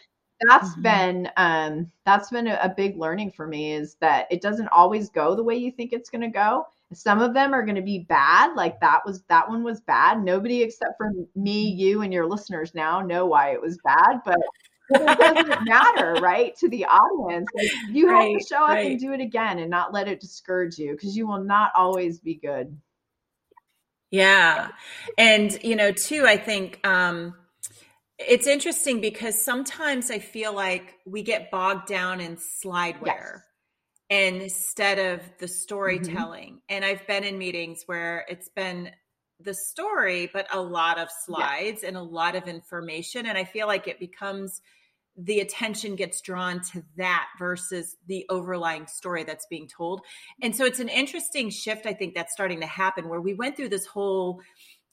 [0.48, 0.82] that's mm-hmm.
[0.82, 5.08] been um that's been a, a big learning for me is that it doesn't always
[5.08, 6.66] go the way you think it's going to go.
[6.92, 10.20] Some of them are going to be bad like that was that one was bad.
[10.24, 14.40] Nobody except for me you and your listeners now know why it was bad but
[14.90, 16.54] it doesn't matter, right?
[16.56, 17.48] To the audience.
[17.54, 18.92] Like, you right, have to show up right.
[18.92, 22.20] and do it again and not let it discourage you because you will not always
[22.20, 22.76] be good.
[24.10, 24.68] Yeah.
[25.16, 27.34] And, you know, too, I think um,
[28.18, 33.04] it's interesting because sometimes I feel like we get bogged down in slideware.
[33.06, 33.42] Yes
[34.12, 35.52] instead of the mm-hmm.
[35.52, 36.48] storytelling.
[36.48, 36.58] Mm-hmm.
[36.68, 38.90] And I've been in meetings where it's been
[39.44, 41.88] the story, but a lot of slides yeah.
[41.88, 43.26] and a lot of information.
[43.26, 44.60] And I feel like it becomes
[45.16, 50.00] the attention gets drawn to that versus the overlying story that's being told.
[50.40, 53.56] And so it's an interesting shift, I think, that's starting to happen where we went
[53.56, 54.40] through this whole,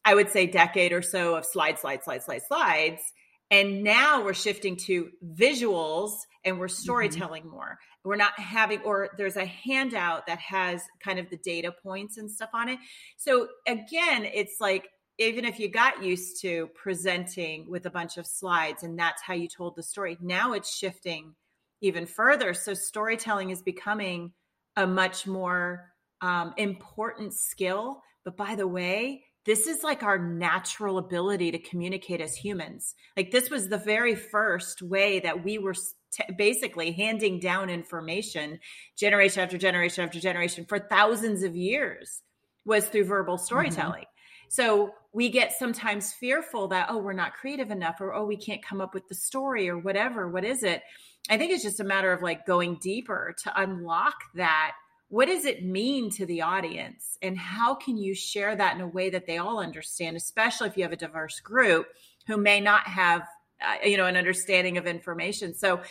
[0.03, 3.01] I would say, decade or so of slide, slide, slide, slide, slides.
[3.49, 6.11] And now we're shifting to visuals
[6.43, 6.73] and we're mm-hmm.
[6.75, 7.51] storytelling mm-hmm.
[7.51, 7.79] more.
[8.03, 12.31] We're not having, or there's a handout that has kind of the data points and
[12.31, 12.79] stuff on it.
[13.17, 18.25] So again, it's like even if you got used to presenting with a bunch of
[18.25, 21.35] slides and that's how you told the story, now it's shifting
[21.81, 22.53] even further.
[22.53, 24.31] So storytelling is becoming
[24.77, 28.01] a much more um, important skill.
[28.23, 32.95] But by the way, this is like our natural ability to communicate as humans.
[33.15, 38.59] Like this was the very first way that we were t- basically handing down information
[38.97, 42.21] generation after generation after generation for thousands of years
[42.65, 43.45] was through verbal mm-hmm.
[43.45, 44.01] storytelling.
[44.03, 44.49] Mm-hmm.
[44.49, 48.63] So we get sometimes fearful that, oh, we're not creative enough, or oh, we can't
[48.63, 50.27] come up with the story, or whatever.
[50.27, 50.81] What is it?
[51.29, 54.73] I think it's just a matter of like going deeper to unlock that
[55.09, 57.17] what does it mean to the audience?
[57.21, 60.77] And how can you share that in a way that they all understand especially if
[60.77, 61.87] you have a diverse group
[62.27, 63.23] who may not have
[63.61, 65.53] uh, you know an understanding of information?
[65.53, 65.81] So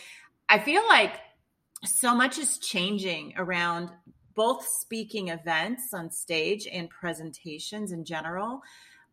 [0.49, 1.13] i feel like
[1.85, 3.89] so much is changing around
[4.35, 8.61] both speaking events on stage and presentations in general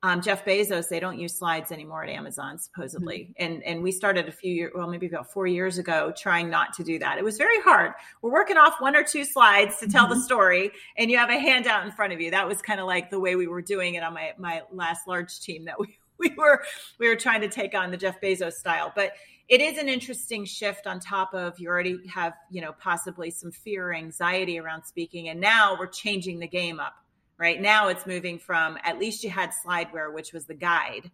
[0.02, 3.18] um, Jeff Bezos, they don't use slides anymore at Amazon, supposedly.
[3.18, 3.44] Mm-hmm.
[3.44, 6.74] And and we started a few years, well, maybe about four years ago, trying not
[6.74, 7.18] to do that.
[7.18, 7.92] It was very hard.
[8.22, 10.14] We're working off one or two slides to tell mm-hmm.
[10.14, 12.30] the story, and you have a handout in front of you.
[12.30, 15.09] That was kind of like the way we were doing it on my my last
[15.09, 16.62] large team that we we were
[16.98, 18.92] we were trying to take on the Jeff Bezos style.
[18.94, 19.12] But
[19.48, 23.52] it is an interesting shift on top of you already have, you know, possibly some
[23.52, 25.28] fear or anxiety around speaking.
[25.28, 26.94] And now we're changing the game up
[27.38, 27.61] right?
[27.61, 31.11] Now it's moving from at least you had slideware, which was the guide.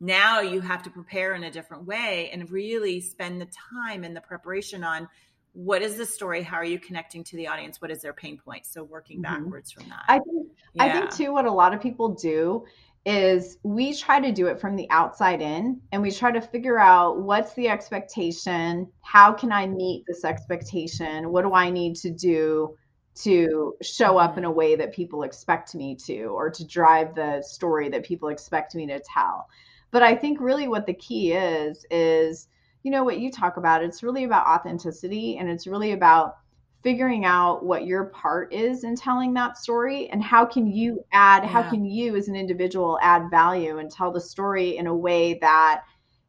[0.00, 3.48] Now you have to prepare in a different way and really spend the
[3.80, 5.08] time and the preparation on
[5.52, 6.42] what is the story?
[6.42, 7.80] How are you connecting to the audience?
[7.80, 8.64] What is their pain point?
[8.64, 9.42] So working mm-hmm.
[9.42, 10.04] backwards from that.
[10.06, 10.84] I think yeah.
[10.84, 12.64] I think too what a lot of people do
[13.04, 16.78] is we try to do it from the outside in and we try to figure
[16.78, 22.10] out what's the expectation how can i meet this expectation what do i need to
[22.10, 22.76] do
[23.22, 24.52] to show up in mm-hmm.
[24.52, 28.74] a way that people expect me to or to drive the story that people expect
[28.74, 29.48] me to tell.
[29.90, 32.48] But i think really what the key is is
[32.82, 36.36] you know what you talk about it's really about authenticity and it's really about
[36.82, 41.42] figuring out what your part is in telling that story and how can you add
[41.42, 41.48] yeah.
[41.48, 45.34] how can you as an individual add value and tell the story in a way
[45.40, 45.82] that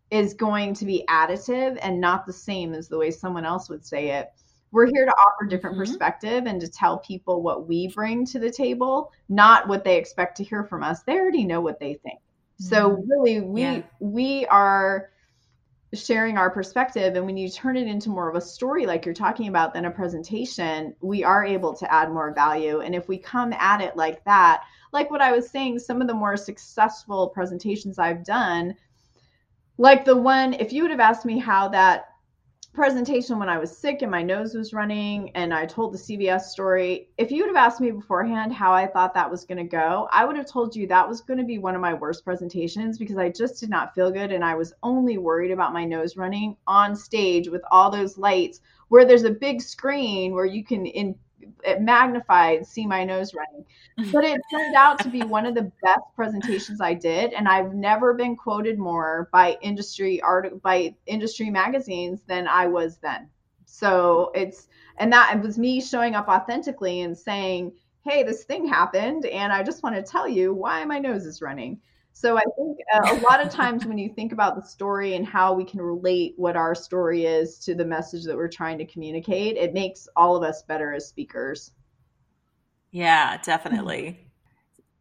[0.10, 3.86] is going to be additive and not the same as the way someone else would
[3.86, 4.32] say it
[4.72, 5.86] we're here to offer different mm-hmm.
[5.86, 10.38] perspective and to tell people what we bring to the table not what they expect
[10.38, 12.20] to hear from us they already know what they think
[12.58, 13.10] so mm-hmm.
[13.10, 13.82] really we yeah.
[14.00, 15.10] we are
[15.94, 19.14] sharing our perspective and when you turn it into more of a story like you're
[19.14, 23.18] talking about than a presentation we are able to add more value and if we
[23.18, 24.62] come at it like that
[24.94, 28.76] like what i was saying some of the more successful presentations i've done
[29.80, 32.10] like the one if you would have asked me how that
[32.74, 36.44] presentation when I was sick and my nose was running and I told the CVS
[36.44, 37.10] story.
[37.18, 40.08] If you would have asked me beforehand how I thought that was going to go,
[40.12, 42.98] I would have told you that was going to be one of my worst presentations
[42.98, 46.16] because I just did not feel good and I was only worried about my nose
[46.16, 50.86] running on stage with all those lights where there's a big screen where you can
[50.86, 51.16] in
[51.64, 53.66] it magnified see my nose running.
[54.12, 57.74] But it turned out to be one of the best presentations i did and i've
[57.74, 63.30] never been quoted more by industry art by industry magazines than i was then.
[63.66, 64.68] So it's
[64.98, 67.74] and that it was me showing up authentically and saying
[68.06, 71.42] hey this thing happened and i just want to tell you why my nose is
[71.42, 71.80] running
[72.20, 75.26] so I think uh, a lot of times when you think about the story and
[75.26, 78.86] how we can relate what our story is to the message that we're trying to
[78.86, 81.72] communicate, it makes all of us better as speakers.
[82.92, 84.20] Yeah, definitely.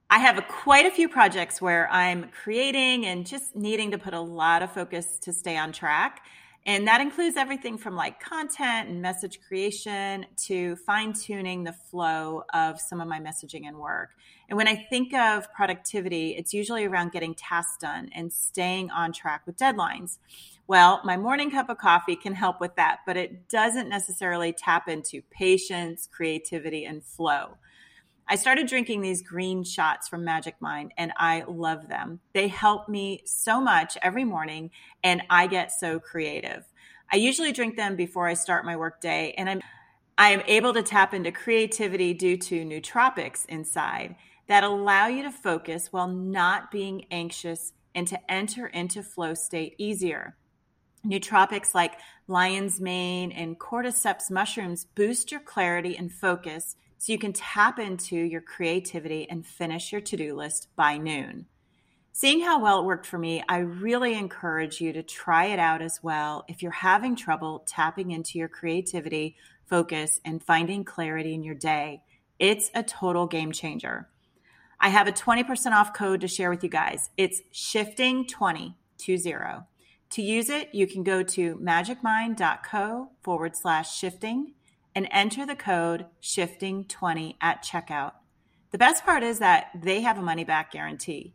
[0.08, 4.14] I have a, quite a few projects where I'm creating and just needing to put
[4.14, 6.24] a lot of focus to stay on track.
[6.66, 12.44] And that includes everything from like content and message creation to fine tuning the flow
[12.52, 14.10] of some of my messaging and work.
[14.48, 19.12] And when I think of productivity, it's usually around getting tasks done and staying on
[19.12, 20.18] track with deadlines.
[20.66, 24.88] Well, my morning cup of coffee can help with that, but it doesn't necessarily tap
[24.88, 27.56] into patience, creativity, and flow.
[28.30, 32.20] I started drinking these green shots from Magic Mind and I love them.
[32.34, 34.70] They help me so much every morning
[35.02, 36.66] and I get so creative.
[37.10, 39.62] I usually drink them before I start my workday and I'm
[40.18, 44.16] I am able to tap into creativity due to nootropics inside
[44.48, 49.76] that allow you to focus while not being anxious and to enter into flow state
[49.78, 50.36] easier.
[51.06, 57.32] Nootropics like lion's mane and cordyceps mushrooms boost your clarity and focus so you can
[57.32, 61.46] tap into your creativity and finish your to do list by noon.
[62.12, 65.80] Seeing how well it worked for me, I really encourage you to try it out
[65.80, 71.44] as well if you're having trouble tapping into your creativity, focus, and finding clarity in
[71.44, 72.02] your day.
[72.40, 74.08] It's a total game changer.
[74.80, 77.10] I have a 20% off code to share with you guys.
[77.16, 78.74] It's shifting2020.
[80.10, 84.54] To use it, you can go to magicmind.co forward slash shifting
[84.94, 88.12] and enter the code shifting20 at checkout.
[88.70, 91.34] The best part is that they have a money back guarantee.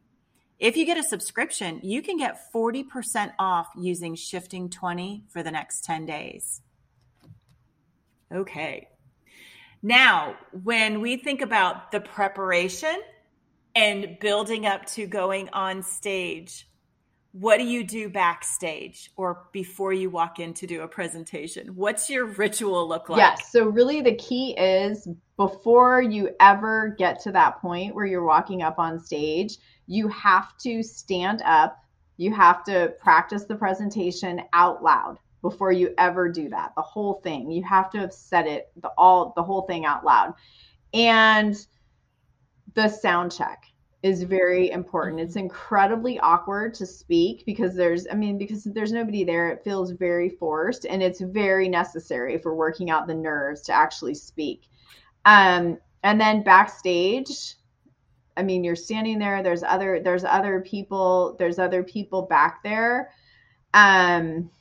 [0.59, 5.83] If you get a subscription, you can get 40% off using shifting20 for the next
[5.83, 6.61] 10 days.
[8.31, 8.87] Okay.
[9.81, 13.01] Now, when we think about the preparation
[13.75, 16.67] and building up to going on stage.
[17.33, 21.67] What do you do backstage or before you walk in to do a presentation?
[21.75, 23.17] What's your ritual look like?
[23.17, 23.51] Yes.
[23.51, 28.61] So, really, the key is before you ever get to that point where you're walking
[28.61, 29.57] up on stage,
[29.87, 31.79] you have to stand up.
[32.17, 36.73] You have to practice the presentation out loud before you ever do that.
[36.75, 37.49] The whole thing.
[37.49, 40.35] You have to have said it the all the whole thing out loud.
[40.93, 41.55] And
[42.75, 43.72] the sound check
[44.03, 45.21] is very important.
[45.21, 45.45] It's mm-hmm.
[45.45, 49.49] incredibly awkward to speak because there's, I mean, because there's nobody there.
[49.49, 54.15] It feels very forced and it's very necessary for working out the nerves to actually
[54.15, 54.67] speak.
[55.25, 57.55] Um, and then backstage,
[58.35, 59.41] I mean, you're standing there.
[59.41, 61.37] There's other, there's other people.
[61.39, 63.11] There's other people back there.
[63.73, 64.51] Um,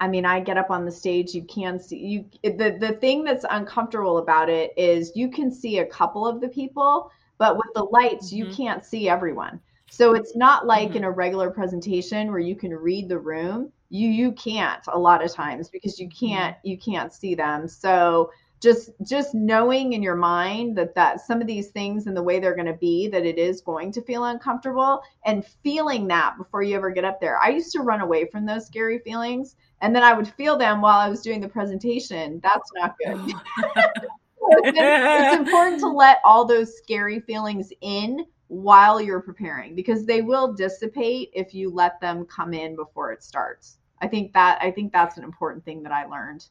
[0.00, 3.24] I mean, I get up on the stage, you can see you the the thing
[3.24, 7.10] that's uncomfortable about it is you can see a couple of the people,
[7.44, 8.36] but with the lights, mm-hmm.
[8.36, 9.60] you can't see everyone.
[9.90, 10.96] So it's not like mm-hmm.
[10.96, 13.70] in a regular presentation where you can read the room.
[13.90, 16.26] You you can't a lot of times because you mm-hmm.
[16.26, 17.68] can't you can't see them.
[17.68, 18.30] So
[18.62, 22.40] just just knowing in your mind that that some of these things and the way
[22.40, 26.62] they're going to be that it is going to feel uncomfortable and feeling that before
[26.62, 27.38] you ever get up there.
[27.38, 30.80] I used to run away from those scary feelings and then I would feel them
[30.80, 32.40] while I was doing the presentation.
[32.42, 33.34] That's not good.
[34.48, 40.52] it's important to let all those scary feelings in while you're preparing because they will
[40.52, 43.78] dissipate if you let them come in before it starts.
[44.00, 46.46] I think that I think that's an important thing that I learned.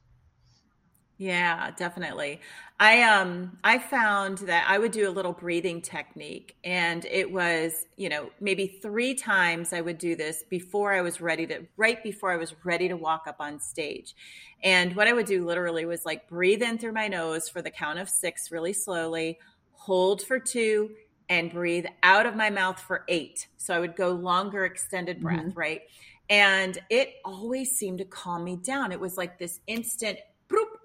[1.18, 2.42] Yeah, definitely.
[2.80, 7.86] I um I found that I would do a little breathing technique and it was,
[7.98, 12.02] you know, maybe 3 times I would do this before I was ready to right
[12.04, 14.16] before I was ready to walk up on stage.
[14.64, 17.72] And what I would do literally was like breathe in through my nose for the
[17.72, 19.38] count of 6 really slowly,
[19.74, 20.90] hold for 2
[21.30, 23.48] and breathe out of my mouth for 8.
[23.58, 25.60] So I would go longer extended breath, mm-hmm.
[25.60, 25.82] right?
[26.30, 28.92] And it always seemed to calm me down.
[28.92, 30.18] It was like this instant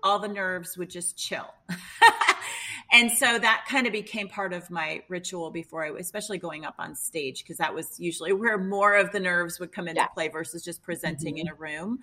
[0.02, 1.46] all the nerves would just chill.
[2.92, 6.76] and so that kind of became part of my ritual before I, especially going up
[6.78, 10.10] on stage, because that was usually where more of the nerves would come into yes.
[10.14, 11.48] play versus just presenting mm-hmm.
[11.48, 12.00] in a room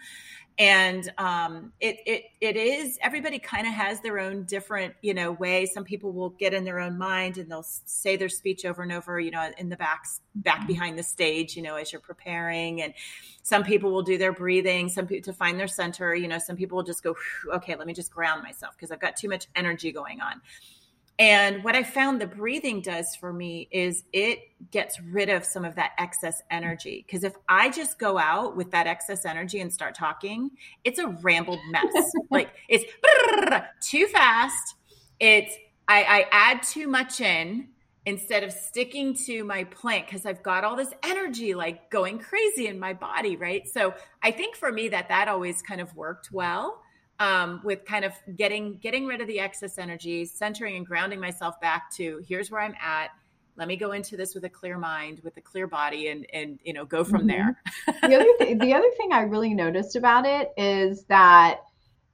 [0.58, 5.32] and um, it it it is everybody kind of has their own different you know
[5.34, 5.66] way.
[5.66, 8.92] Some people will get in their own mind and they'll say their speech over and
[8.92, 10.68] over, you know, in the back back mm-hmm.
[10.68, 12.82] behind the stage, you know, as you're preparing.
[12.82, 12.94] And
[13.44, 14.88] some people will do their breathing.
[14.90, 16.16] Some people to find their center.
[16.16, 17.16] You know, some people will just go,
[17.54, 20.42] okay, let me just ground myself because I've got too much energy going on.
[21.18, 24.40] And what I found the breathing does for me is it
[24.72, 27.06] gets rid of some of that excess energy.
[27.08, 30.52] Because if I just go out with that excess energy and start talking,
[30.84, 32.12] it's a rambled mess.
[32.32, 32.84] like it's
[33.82, 34.76] too fast.
[35.20, 35.56] It's
[35.88, 37.70] I, I add too much in
[38.06, 42.68] instead of sticking to my plank because I've got all this energy like going crazy
[42.68, 43.68] in my body, right?
[43.68, 46.82] So I think for me that that always kind of worked well
[47.20, 51.60] um, with kind of getting getting rid of the excess energy, centering and grounding myself
[51.62, 53.12] back to here's where I'm at.
[53.58, 56.60] Let me go into this with a clear mind, with a clear body, and and
[56.64, 57.28] you know go from mm-hmm.
[57.28, 57.62] there.
[58.02, 61.62] the other th- the other thing I really noticed about it is that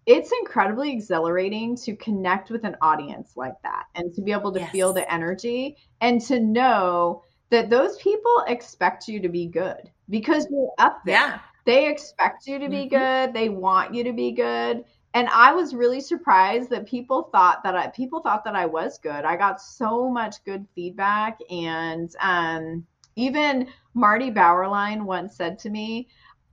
[0.05, 4.59] it's incredibly exhilarating to connect with an audience like that and to be able to
[4.59, 4.71] yes.
[4.71, 10.47] feel the energy and to know that those people expect you to be good because
[10.49, 11.15] you're up there.
[11.15, 11.39] Yeah.
[11.66, 13.28] They expect you to be mm-hmm.
[13.28, 13.34] good.
[13.34, 14.84] They want you to be good.
[15.14, 18.97] And I was really surprised that people thought that I people thought that I was
[18.97, 19.26] good.
[19.26, 22.86] I got so much good feedback and um,
[23.18, 26.07] even Marty Bauerlein once said to me,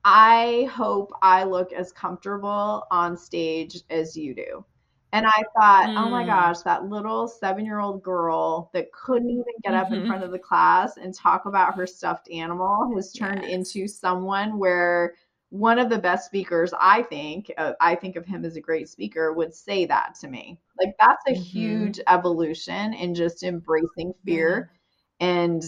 [0.05, 4.65] I hope I look as comfortable on stage as you do.
[5.13, 5.97] And I thought, mm.
[5.97, 6.27] oh my mm.
[6.27, 10.03] gosh, that little seven year old girl that couldn't even get up mm-hmm.
[10.03, 13.53] in front of the class and talk about her stuffed animal has turned yes.
[13.53, 15.15] into someone where
[15.51, 18.89] one of the best speakers, I think, uh, I think of him as a great
[18.89, 20.61] speaker, would say that to me.
[20.79, 21.43] Like, that's a mm-hmm.
[21.43, 24.73] huge evolution in just embracing fear
[25.21, 25.65] and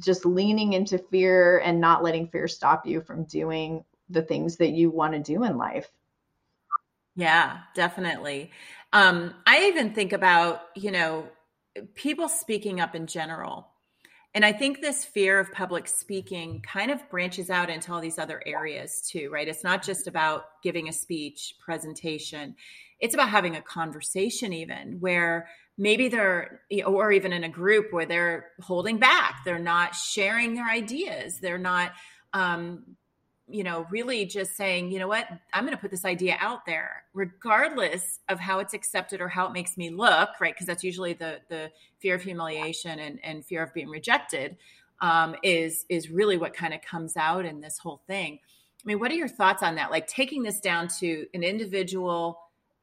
[0.00, 4.70] just leaning into fear and not letting fear stop you from doing the things that
[4.70, 5.90] you want to do in life.
[7.18, 8.52] Yeah, definitely.
[8.92, 11.26] Um, I even think about, you know,
[11.96, 13.66] people speaking up in general.
[14.34, 18.20] And I think this fear of public speaking kind of branches out into all these
[18.20, 19.48] other areas too, right?
[19.48, 22.54] It's not just about giving a speech, presentation.
[23.00, 28.06] It's about having a conversation, even where maybe they're, or even in a group where
[28.06, 31.90] they're holding back, they're not sharing their ideas, they're not
[32.32, 32.84] um,
[33.50, 36.66] you know, really just saying, you know what, I'm going to put this idea out
[36.66, 40.54] there, regardless of how it's accepted or how it makes me look, right?
[40.54, 44.56] Because that's usually the the fear of humiliation and, and fear of being rejected.
[45.00, 48.38] um, is is really what kind of comes out in this whole thing.
[48.84, 49.90] I mean, what are your thoughts on that?
[49.90, 52.38] Like taking this down to an individual,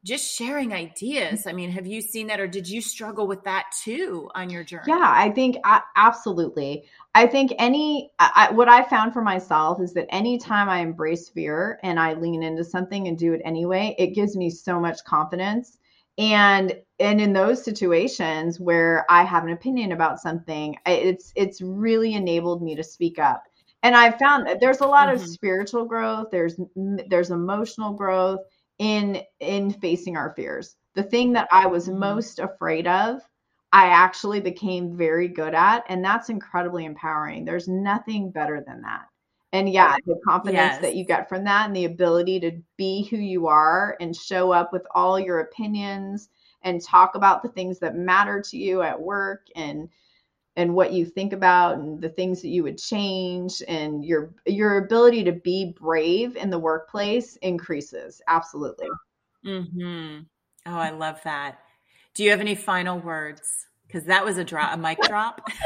[0.06, 1.46] just sharing ideas.
[1.46, 4.62] I mean, have you seen that, or did you struggle with that too on your
[4.62, 4.84] journey?
[4.86, 6.84] Yeah, I think uh, absolutely.
[7.14, 11.80] I think any I, what I found for myself is that anytime I embrace fear
[11.82, 15.78] and I lean into something and do it anyway, it gives me so much confidence
[16.18, 22.14] and and in those situations where i have an opinion about something it's it's really
[22.14, 23.42] enabled me to speak up
[23.82, 25.22] and i've found that there's a lot mm-hmm.
[25.22, 26.58] of spiritual growth there's
[27.08, 28.40] there's emotional growth
[28.78, 32.00] in in facing our fears the thing that i was mm-hmm.
[32.00, 33.20] most afraid of
[33.72, 39.06] i actually became very good at and that's incredibly empowering there's nothing better than that
[39.52, 40.82] and yeah, the confidence yes.
[40.82, 44.52] that you get from that and the ability to be who you are and show
[44.52, 46.28] up with all your opinions
[46.62, 49.88] and talk about the things that matter to you at work and
[50.56, 54.78] and what you think about and the things that you would change and your your
[54.78, 58.88] ability to be brave in the workplace increases absolutely.
[59.44, 60.26] Mhm
[60.66, 61.58] oh i love that.
[62.14, 63.66] Do you have any final words?
[63.86, 65.46] Because that was a drop a mic drop.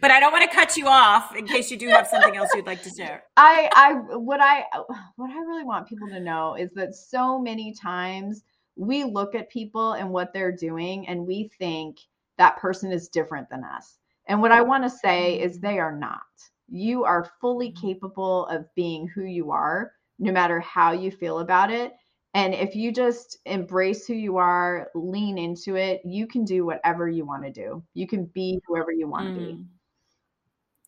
[0.00, 2.50] But I don't want to cut you off in case you do have something else
[2.54, 3.24] you'd like to share.
[3.36, 4.64] I, I, what I,
[5.16, 8.42] what I really want people to know is that so many times
[8.74, 11.98] we look at people and what they're doing and we think
[12.38, 13.98] that person is different than us.
[14.28, 16.20] And what I want to say is they are not.
[16.68, 21.70] You are fully capable of being who you are, no matter how you feel about
[21.70, 21.92] it.
[22.34, 27.08] And if you just embrace who you are, lean into it, you can do whatever
[27.08, 27.82] you want to do.
[27.94, 29.56] You can be whoever you want to mm.
[29.56, 29.64] be.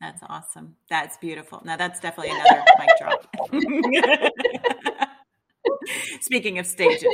[0.00, 0.76] That's awesome.
[0.90, 1.62] That's beautiful.
[1.64, 3.26] Now that's definitely another mic drop.
[6.20, 7.08] Speaking of stages.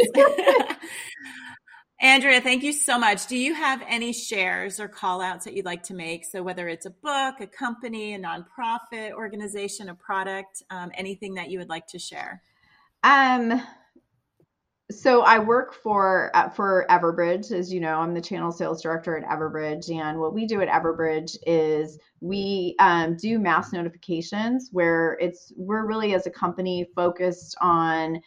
[2.04, 3.28] Andrea, thank you so much.
[3.28, 6.26] Do you have any shares or call outs that you'd like to make?
[6.26, 11.48] So, whether it's a book, a company, a nonprofit organization, a product, um, anything that
[11.48, 12.42] you would like to share?
[13.04, 13.62] Um,
[14.90, 19.16] so I work for uh, for Everbridge, as you know, I'm the channel sales director
[19.16, 25.16] at Everbridge, and what we do at Everbridge is we um, do mass notifications, where
[25.22, 28.20] it's we're really as a company focused on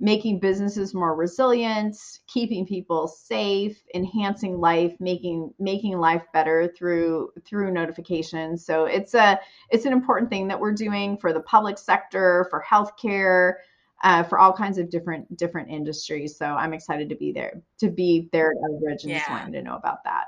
[0.00, 1.94] making businesses more resilient,
[2.26, 8.64] keeping people safe, enhancing life, making making life better through through notifications.
[8.64, 9.38] So it's a
[9.68, 13.54] it's an important thing that we're doing for the public sector, for healthcare
[14.02, 16.36] uh, for all kinds of different different industries.
[16.36, 19.18] So I'm excited to be there to be there at Everbridge and yeah.
[19.18, 20.26] just wanting to know about that.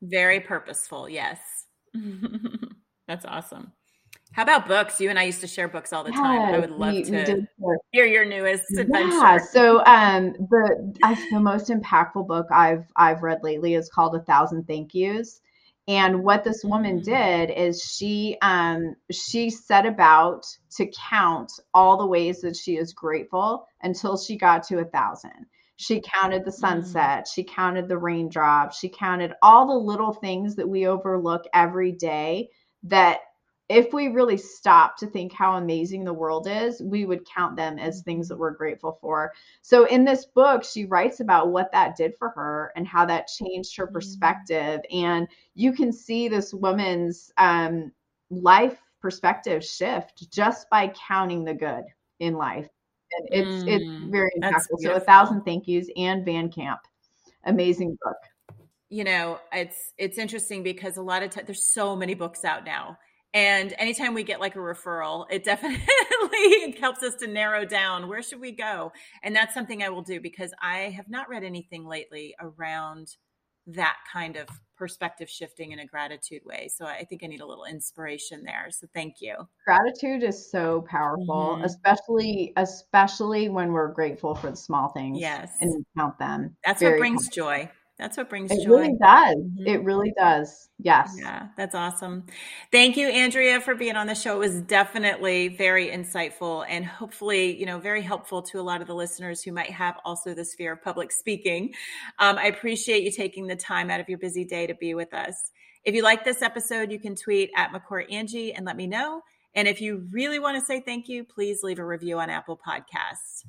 [0.00, 1.38] Very purposeful, yes.
[3.08, 3.72] That's awesome.
[4.34, 5.00] How about books?
[5.00, 6.54] You and I used to share books all the time.
[6.54, 9.16] I would love we, to we hear your newest adventure.
[9.16, 9.38] Yeah.
[9.38, 14.20] So um, the I, the most impactful book I've I've read lately is called A
[14.20, 15.40] Thousand Thank Yous.
[15.86, 17.04] And what this woman mm.
[17.04, 20.44] did is she um, she set about
[20.78, 25.46] to count all the ways that she is grateful until she got to a thousand.
[25.76, 26.54] She counted the mm.
[26.54, 31.92] sunset, she counted the raindrops, she counted all the little things that we overlook every
[31.92, 32.48] day
[32.82, 33.20] that
[33.74, 37.76] if we really stop to think how amazing the world is, we would count them
[37.76, 39.32] as things that we're grateful for.
[39.62, 43.26] So in this book, she writes about what that did for her and how that
[43.26, 43.92] changed her mm.
[43.92, 44.80] perspective.
[44.92, 47.90] And you can see this woman's um,
[48.30, 51.82] life perspective shift just by counting the good
[52.20, 52.68] in life.
[53.10, 54.78] And it's mm, it's very impactful.
[54.78, 56.78] So a thousand thank yous Ann Voskamp.
[57.44, 58.16] Amazing book.
[58.88, 62.64] You know, it's it's interesting because a lot of times there's so many books out
[62.64, 62.98] now
[63.34, 68.22] and anytime we get like a referral, it definitely helps us to narrow down where
[68.22, 68.92] should we go.
[69.24, 73.08] And that's something I will do because I have not read anything lately around
[73.66, 76.68] that kind of perspective shifting in a gratitude way.
[76.72, 78.66] So I think I need a little inspiration there.
[78.70, 79.34] So thank you.
[79.66, 81.64] Gratitude is so powerful, mm-hmm.
[81.64, 85.18] especially especially when we're grateful for the small things.
[85.18, 85.50] Yes.
[85.60, 86.56] And count them.
[86.64, 87.66] That's Very what brings powerful.
[87.66, 87.70] joy.
[87.98, 88.72] That's what brings it joy.
[88.72, 89.36] It really does.
[89.36, 89.66] Mm-hmm.
[89.66, 90.68] It really does.
[90.80, 91.16] Yes.
[91.16, 92.24] Yeah, that's awesome.
[92.72, 94.34] Thank you, Andrea, for being on the show.
[94.34, 98.88] It was definitely very insightful and hopefully, you know, very helpful to a lot of
[98.88, 101.72] the listeners who might have also this fear of public speaking.
[102.18, 105.14] Um, I appreciate you taking the time out of your busy day to be with
[105.14, 105.52] us.
[105.84, 109.22] If you like this episode, you can tweet at McCourt Angie and let me know.
[109.54, 112.58] And if you really want to say thank you, please leave a review on Apple
[112.66, 113.44] Podcasts.